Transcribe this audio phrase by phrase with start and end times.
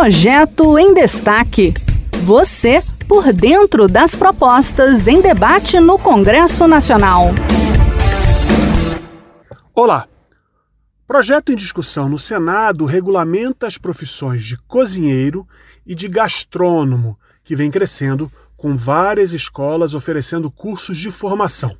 [0.00, 1.74] Projeto em Destaque.
[2.22, 7.26] Você por dentro das propostas em debate no Congresso Nacional.
[9.74, 10.08] Olá!
[11.06, 15.46] Projeto em discussão no Senado regulamenta as profissões de cozinheiro
[15.84, 21.76] e de gastrônomo, que vem crescendo com várias escolas oferecendo cursos de formação.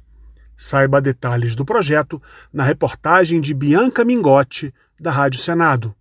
[0.54, 2.20] Saiba detalhes do projeto
[2.52, 5.96] na reportagem de Bianca Mingotti, da Rádio Senado.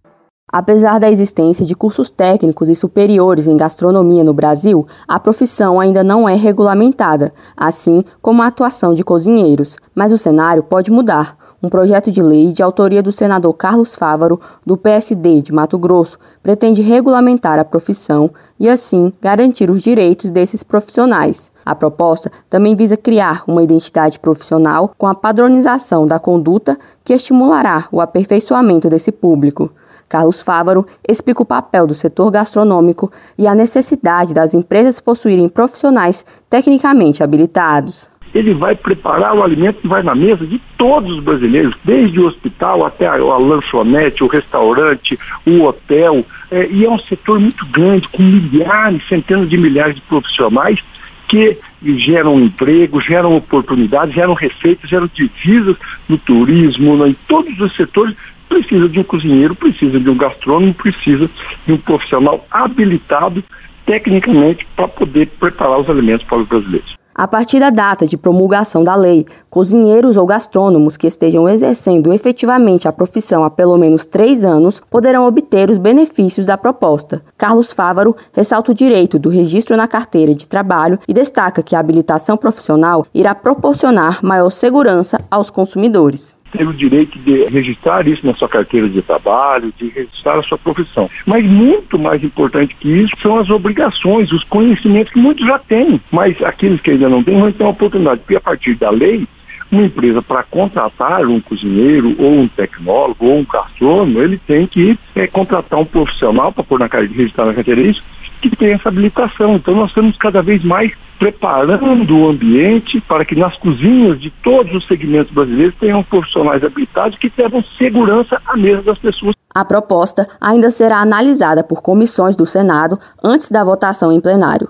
[0.51, 6.03] Apesar da existência de cursos técnicos e superiores em gastronomia no Brasil, a profissão ainda
[6.03, 9.77] não é regulamentada, assim como a atuação de cozinheiros.
[9.93, 11.37] Mas o cenário pode mudar.
[11.61, 16.17] Um projeto de lei de autoria do senador Carlos Fávaro, do PSD de Mato Grosso,
[16.41, 21.51] pretende regulamentar a profissão e, assim, garantir os direitos desses profissionais.
[21.65, 27.87] A proposta também visa criar uma identidade profissional com a padronização da conduta que estimulará
[27.91, 29.69] o aperfeiçoamento desse público.
[30.09, 36.25] Carlos Fávaro explica o papel do setor gastronômico e a necessidade das empresas possuírem profissionais
[36.49, 38.09] tecnicamente habilitados.
[38.33, 42.27] Ele vai preparar o alimento que vai na mesa de todos os brasileiros, desde o
[42.27, 46.23] hospital até a, lanchonete, o restaurante, o hotel.
[46.51, 50.79] É, e é um setor muito grande, com milhares, centenas de milhares de profissionais
[51.27, 58.15] que geram emprego, geram oportunidades, geram receitas, geram divisas no turismo, em todos os setores
[58.49, 61.29] precisa de um cozinheiro, precisa de um gastrônomo, precisa
[61.65, 63.43] de um profissional habilitado
[63.85, 66.99] tecnicamente para poder preparar os alimentos para os brasileiros.
[67.19, 72.87] A partir da data de promulgação da lei, cozinheiros ou gastrônomos que estejam exercendo efetivamente
[72.87, 77.21] a profissão há pelo menos três anos poderão obter os benefícios da proposta.
[77.37, 81.79] Carlos Fávaro ressalta o direito do registro na carteira de trabalho e destaca que a
[81.79, 88.33] habilitação profissional irá proporcionar maior segurança aos consumidores ter o direito de registrar isso na
[88.35, 91.09] sua carteira de trabalho, de registrar a sua profissão.
[91.25, 96.01] Mas muito mais importante que isso são as obrigações, os conhecimentos que muitos já têm,
[96.11, 99.27] mas aqueles que ainda não têm vão ter uma oportunidade, porque a partir da lei,
[99.71, 104.97] uma empresa para contratar um cozinheiro ou um tecnólogo ou um gastrônomo, ele tem que
[105.15, 108.03] é, contratar um profissional para pôr na carteira, registrar na carteira isso,
[108.41, 109.55] que tem essa habilitação.
[109.55, 114.73] Então nós estamos cada vez mais preparando o ambiente para que nas cozinhas de todos
[114.73, 119.35] os segmentos brasileiros tenham profissionais habilitados que levam segurança à mesa das pessoas.
[119.53, 124.69] A proposta ainda será analisada por comissões do Senado antes da votação em plenário.